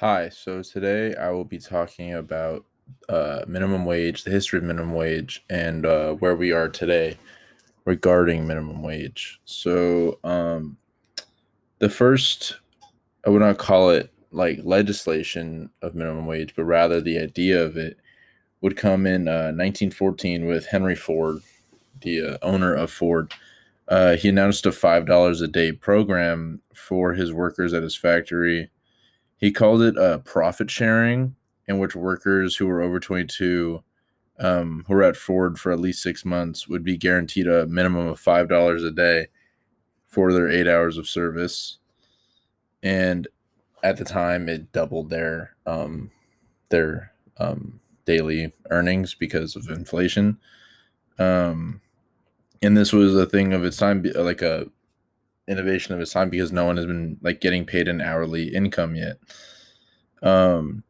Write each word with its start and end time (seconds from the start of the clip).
Hi, 0.00 0.28
so 0.28 0.62
today 0.62 1.16
I 1.16 1.30
will 1.30 1.44
be 1.44 1.58
talking 1.58 2.14
about 2.14 2.64
uh, 3.08 3.40
minimum 3.48 3.84
wage, 3.84 4.22
the 4.22 4.30
history 4.30 4.60
of 4.60 4.64
minimum 4.64 4.92
wage, 4.92 5.44
and 5.50 5.84
uh, 5.84 6.12
where 6.12 6.36
we 6.36 6.52
are 6.52 6.68
today 6.68 7.16
regarding 7.84 8.46
minimum 8.46 8.80
wage. 8.84 9.40
So, 9.44 10.20
um, 10.22 10.76
the 11.80 11.90
first, 11.90 12.60
I 13.26 13.30
would 13.30 13.40
not 13.40 13.58
call 13.58 13.90
it 13.90 14.12
like 14.30 14.60
legislation 14.62 15.70
of 15.82 15.96
minimum 15.96 16.26
wage, 16.26 16.54
but 16.54 16.62
rather 16.62 17.00
the 17.00 17.18
idea 17.18 17.60
of 17.60 17.76
it 17.76 17.98
would 18.60 18.76
come 18.76 19.04
in 19.04 19.26
uh, 19.26 19.50
1914 19.50 20.46
with 20.46 20.66
Henry 20.66 20.94
Ford, 20.94 21.38
the 22.02 22.22
uh, 22.22 22.38
owner 22.40 22.72
of 22.72 22.92
Ford. 22.92 23.34
Uh, 23.88 24.14
he 24.14 24.28
announced 24.28 24.64
a 24.64 24.70
$5 24.70 25.42
a 25.42 25.48
day 25.48 25.72
program 25.72 26.60
for 26.72 27.14
his 27.14 27.32
workers 27.32 27.74
at 27.74 27.82
his 27.82 27.96
factory 27.96 28.70
he 29.38 29.52
called 29.52 29.82
it 29.82 29.96
uh, 29.96 30.18
profit 30.18 30.70
sharing, 30.70 31.36
in 31.66 31.78
which 31.78 31.94
workers 31.96 32.56
who 32.56 32.66
were 32.66 32.82
over 32.82 32.98
22, 32.98 33.82
um, 34.40 34.84
who 34.86 34.94
were 34.94 35.02
at 35.02 35.16
Ford 35.16 35.58
for 35.58 35.72
at 35.72 35.80
least 35.80 36.02
six 36.02 36.24
months, 36.24 36.68
would 36.68 36.84
be 36.84 36.96
guaranteed 36.96 37.46
a 37.46 37.66
minimum 37.66 38.08
of 38.08 38.20
$5 38.20 38.86
a 38.86 38.90
day 38.90 39.28
for 40.08 40.32
their 40.32 40.48
eight 40.48 40.66
hours 40.66 40.98
of 40.98 41.08
service. 41.08 41.78
And 42.82 43.28
at 43.82 43.96
the 43.96 44.04
time, 44.04 44.48
it 44.48 44.72
doubled 44.72 45.10
their 45.10 45.54
um, 45.66 46.10
their 46.70 47.12
um, 47.38 47.80
daily 48.04 48.52
earnings 48.70 49.14
because 49.14 49.54
of 49.54 49.68
inflation. 49.68 50.38
Um, 51.18 51.80
and 52.62 52.76
this 52.76 52.92
was 52.92 53.14
a 53.14 53.26
thing 53.26 53.52
of 53.52 53.64
its 53.64 53.76
time, 53.76 54.04
like 54.16 54.42
a 54.42 54.66
innovation 55.48 55.94
of 55.94 56.00
his 56.00 56.12
time 56.12 56.30
because 56.30 56.52
no 56.52 56.64
one 56.64 56.76
has 56.76 56.86
been 56.86 57.18
like 57.22 57.40
getting 57.40 57.64
paid 57.64 57.88
an 57.88 58.00
hourly 58.00 58.54
income 58.54 58.94
yet. 58.94 59.18
Um, 60.22 60.84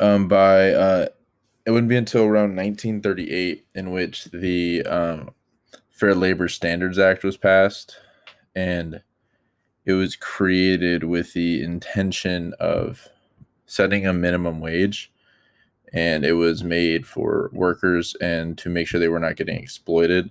um, 0.00 0.28
by 0.28 0.70
uh, 0.72 1.06
it 1.66 1.70
wouldn't 1.70 1.88
be 1.88 1.96
until 1.96 2.24
around 2.24 2.56
1938 2.56 3.66
in 3.74 3.90
which 3.90 4.24
the 4.26 4.82
um, 4.84 5.30
Fair 5.90 6.14
Labor 6.14 6.48
Standards 6.48 6.98
Act 6.98 7.22
was 7.22 7.36
passed, 7.36 7.96
and 8.54 9.02
it 9.84 9.92
was 9.92 10.16
created 10.16 11.04
with 11.04 11.32
the 11.32 11.62
intention 11.62 12.54
of 12.58 13.08
setting 13.66 14.06
a 14.06 14.12
minimum 14.12 14.60
wage 14.60 15.12
and 15.92 16.24
it 16.24 16.32
was 16.34 16.64
made 16.64 17.06
for 17.06 17.50
workers 17.52 18.16
and 18.20 18.56
to 18.58 18.70
make 18.70 18.88
sure 18.88 18.98
they 18.98 19.08
were 19.08 19.20
not 19.20 19.36
getting 19.36 19.58
exploited 19.58 20.30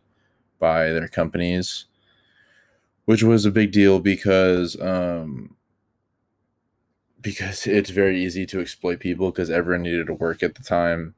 by 0.59 0.85
their 0.91 1.07
companies, 1.07 1.85
which 3.05 3.23
was 3.23 3.45
a 3.45 3.51
big 3.51 3.71
deal 3.71 3.99
because 3.99 4.79
um, 4.81 5.55
because 7.21 7.67
it's 7.67 7.89
very 7.89 8.23
easy 8.23 8.45
to 8.47 8.59
exploit 8.59 8.99
people 8.99 9.31
because 9.31 9.49
everyone 9.49 9.83
needed 9.83 10.07
to 10.07 10.13
work 10.13 10.41
at 10.43 10.55
the 10.55 10.63
time 10.63 11.13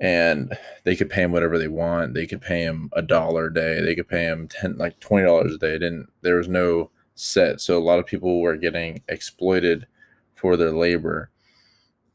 and 0.00 0.58
they 0.84 0.96
could 0.96 1.10
pay 1.10 1.22
them 1.22 1.32
whatever 1.32 1.58
they 1.58 1.68
want. 1.68 2.14
They 2.14 2.26
could 2.26 2.42
pay 2.42 2.64
them 2.64 2.90
a 2.92 3.02
dollar 3.02 3.46
a 3.46 3.54
day. 3.54 3.80
They 3.80 3.94
could 3.94 4.08
pay 4.08 4.26
them 4.26 4.48
ten 4.48 4.76
like 4.76 5.00
twenty 5.00 5.24
dollars 5.26 5.54
a 5.54 5.58
day. 5.58 5.72
didn't 5.78 6.08
there 6.22 6.36
was 6.36 6.48
no 6.48 6.90
set, 7.14 7.60
so 7.60 7.78
a 7.78 7.82
lot 7.84 7.98
of 7.98 8.06
people 8.06 8.40
were 8.40 8.56
getting 8.56 9.02
exploited 9.08 9.86
for 10.34 10.56
their 10.56 10.72
labor, 10.72 11.30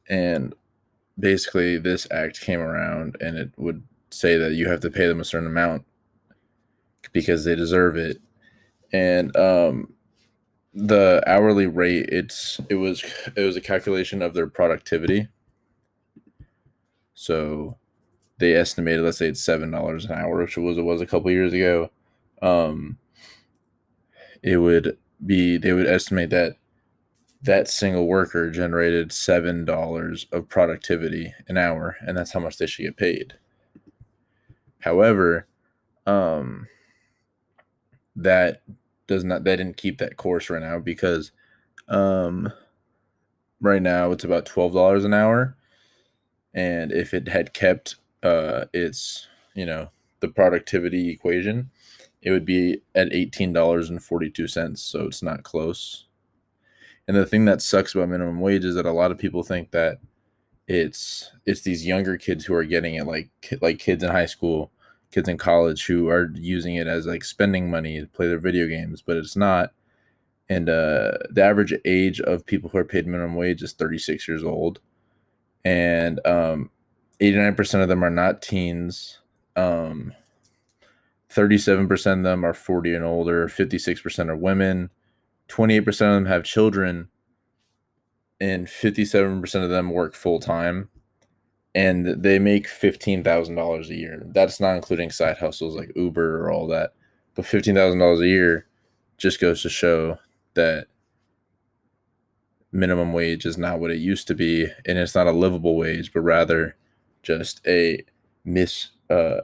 and 0.10 0.54
basically 1.20 1.78
this 1.78 2.08
act 2.12 2.42
came 2.42 2.60
around 2.60 3.18
and 3.22 3.38
it 3.38 3.52
would 3.58 3.84
say 4.12 4.38
that 4.38 4.54
you 4.54 4.70
have 4.70 4.80
to 4.82 4.92
pay 4.92 5.08
them 5.08 5.20
a 5.20 5.26
certain 5.26 5.48
amount 5.48 5.86
because 7.14 7.46
they 7.46 7.56
deserve 7.56 7.96
it. 7.98 8.22
And 8.94 9.36
um 9.38 9.94
the 10.74 11.24
hourly 11.28 11.68
rate 11.68 12.08
it's 12.10 12.60
it 12.70 12.76
was 12.76 13.04
it 13.36 13.42
was 13.42 13.56
a 13.58 13.62
calculation 13.62 14.22
of 14.22 14.34
their 14.34 14.48
productivity. 14.48 15.28
So 17.14 17.78
they 18.40 18.56
estimated 18.56 19.04
let's 19.04 19.18
say 19.20 19.28
it's 19.28 19.42
seven 19.42 19.72
dollars 19.72 20.06
an 20.06 20.14
hour 20.14 20.38
which 20.38 20.58
was 20.58 20.78
it 20.78 20.84
was 20.84 21.02
a 21.02 21.06
couple 21.08 21.32
years 21.32 21.54
ago. 21.54 21.92
Um 22.42 22.98
it 24.44 24.58
would 24.58 24.98
be 25.26 25.58
they 25.58 25.74
would 25.74 25.88
estimate 25.88 26.30
that 26.32 26.56
that 27.42 27.70
single 27.70 28.08
worker 28.08 28.50
generated 28.50 29.12
seven 29.12 29.64
dollars 29.66 30.28
of 30.32 30.50
productivity 30.50 31.34
an 31.48 31.58
hour, 31.58 31.96
and 32.02 32.18
that's 32.18 32.34
how 32.34 32.40
much 32.40 32.58
they 32.58 32.68
should 32.68 32.84
get 32.84 32.98
paid. 32.98 33.36
However, 34.80 35.48
um, 36.06 36.68
that 38.16 38.62
does 39.08 39.24
not 39.24 39.44
they 39.44 39.56
didn't 39.56 39.78
keep 39.78 39.98
that 40.00 40.18
course 40.18 40.50
right 40.50 40.62
now 40.62 40.80
because 40.80 41.32
um, 41.88 42.52
right 43.62 43.82
now 43.82 44.12
it's 44.12 44.24
about 44.26 44.46
twelve 44.46 44.74
dollars 44.74 45.06
an 45.06 45.14
hour, 45.14 45.56
and 46.54 46.92
if 46.92 47.14
it 47.14 47.30
had 47.30 47.54
kept 47.54 47.96
uh, 48.22 48.66
its 48.74 49.28
you 49.56 49.66
know 49.66 49.90
the 50.20 50.28
productivity 50.28 51.10
equation, 51.10 51.72
it 52.22 52.32
would 52.32 52.46
be 52.46 52.82
at 52.94 53.14
eighteen 53.14 53.54
dollars 53.54 53.90
and 53.90 54.04
forty 54.04 54.30
two 54.30 54.48
cents. 54.48 54.82
So 54.82 55.06
it's 55.06 55.24
not 55.24 55.44
close 55.44 56.06
and 57.10 57.18
the 57.18 57.26
thing 57.26 57.46
that 57.46 57.60
sucks 57.60 57.96
about 57.96 58.10
minimum 58.10 58.40
wage 58.40 58.64
is 58.64 58.76
that 58.76 58.86
a 58.86 58.92
lot 58.92 59.10
of 59.10 59.18
people 59.18 59.42
think 59.42 59.72
that 59.72 59.98
it's 60.68 61.32
it's 61.44 61.62
these 61.62 61.84
younger 61.84 62.18
kids 62.18 62.46
who 62.46 62.54
are 62.54 62.64
getting 62.64 62.94
it 62.94 63.08
like 63.08 63.32
like 63.62 63.80
kids 63.80 64.04
in 64.04 64.12
high 64.12 64.28
school, 64.28 64.72
kids 65.12 65.28
in 65.28 65.36
college 65.36 65.88
who 65.88 66.08
are 66.08 66.30
using 66.36 66.76
it 66.76 66.86
as 66.86 67.08
like 67.08 67.24
spending 67.24 67.68
money 67.68 68.00
to 68.00 68.06
play 68.06 68.28
their 68.28 68.38
video 68.38 68.68
games, 68.68 69.02
but 69.02 69.18
it's 69.18 69.36
not. 69.36 69.72
And 70.50 70.70
uh, 70.70 71.14
the 71.32 71.42
average 71.42 71.74
age 71.84 72.22
of 72.22 72.46
people 72.46 72.70
who 72.70 72.78
are 72.78 72.86
paid 72.86 73.08
minimum 73.08 73.34
wage 73.36 73.64
is 73.64 73.74
36 73.74 74.28
years 74.28 74.44
old, 74.44 74.80
and 75.66 76.24
um, 76.28 76.70
89% 77.20 77.82
of 77.82 77.88
them 77.88 78.04
are 78.04 78.12
not 78.12 78.44
teens. 78.44 79.18
Um, 79.56 80.14
37% 81.34 82.18
of 82.18 82.24
them 82.24 82.46
are 82.46 82.54
40 82.54 82.94
and 82.94 83.04
older. 83.04 83.48
56% 83.48 84.30
are 84.30 84.36
women. 84.36 84.92
28% 85.50 85.88
of 85.88 85.98
them 85.98 86.26
have 86.26 86.44
children 86.44 87.10
and 88.40 88.68
57% 88.68 89.64
of 89.64 89.70
them 89.70 89.90
work 89.92 90.16
full 90.16 90.40
time 90.40 90.90
and 91.76 92.24
they 92.24 92.40
make 92.40 92.68
$15,000 92.68 93.90
a 93.90 93.96
year. 93.96 94.24
That's 94.28 94.60
not 94.60 94.76
including 94.76 95.12
side 95.12 95.38
hustles 95.38 95.76
like 95.76 95.92
Uber 95.96 96.44
or 96.44 96.52
all 96.52 96.68
that. 96.68 96.94
But 97.36 97.46
$15,000 97.46 98.22
a 98.22 98.28
year 98.28 98.68
just 99.18 99.40
goes 99.40 99.62
to 99.62 99.70
show 99.70 100.18
that 100.56 100.88
minimum 102.72 103.14
wage 103.14 103.46
is 103.46 103.58
not 103.58 103.80
what 103.80 103.92
it 103.92 103.98
used 103.98 104.28
to 104.28 104.36
be 104.36 104.68
and 104.86 104.98
it's 104.98 105.16
not 105.16 105.28
a 105.28 105.32
livable 105.32 105.76
wage 105.76 106.14
but 106.14 106.22
rather 106.22 106.76
just 107.24 107.66
a 107.66 108.04
mis 108.46 108.90
uh, 109.10 109.42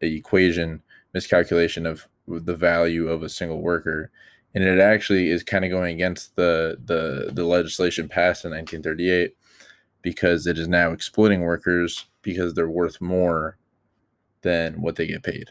a 0.00 0.06
equation 0.06 0.82
miscalculation 1.12 1.84
of 1.84 2.08
the 2.26 2.56
value 2.56 3.08
of 3.08 3.22
a 3.22 3.28
single 3.28 3.60
worker 3.60 4.10
and 4.54 4.64
it 4.64 4.78
actually 4.78 5.30
is 5.30 5.42
kind 5.42 5.64
of 5.64 5.70
going 5.70 5.94
against 5.94 6.36
the 6.36 6.78
the 6.84 7.30
the 7.32 7.44
legislation 7.44 8.08
passed 8.08 8.44
in 8.44 8.50
1938 8.50 9.36
because 10.02 10.46
it 10.46 10.58
is 10.58 10.68
now 10.68 10.90
exploiting 10.92 11.40
workers 11.40 12.06
because 12.22 12.54
they're 12.54 12.68
worth 12.68 13.00
more 13.00 13.56
than 14.42 14.80
what 14.82 14.96
they 14.96 15.06
get 15.06 15.22
paid. 15.22 15.48